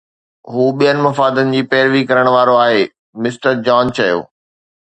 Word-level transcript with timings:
هو 0.53 0.63
ٻين 0.79 0.97
مفادن 1.07 1.51
جي 1.57 1.61
پيروي 1.73 2.01
ڪرڻ 2.13 2.31
وارو 2.37 2.57
آهي، 2.65 2.81
مسٽر 3.27 3.63
جان 3.69 3.97
چيو 4.01 4.19